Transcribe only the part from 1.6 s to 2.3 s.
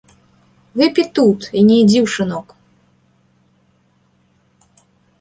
і не ідзі ў